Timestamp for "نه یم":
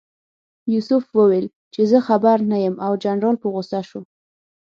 2.51-2.75